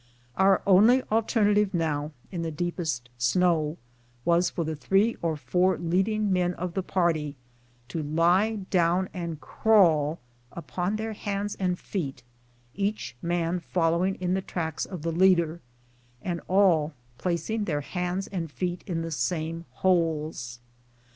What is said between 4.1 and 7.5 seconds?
was for the three or four leading men of the party